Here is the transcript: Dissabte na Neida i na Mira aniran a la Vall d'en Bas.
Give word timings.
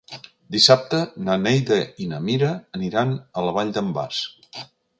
Dissabte 0.53 1.01
na 1.27 1.35
Neida 1.41 1.77
i 2.05 2.09
na 2.13 2.21
Mira 2.29 2.51
aniran 2.81 3.15
a 3.43 3.47
la 3.49 3.55
Vall 3.59 3.75
d'en 3.77 3.93
Bas. 3.99 4.23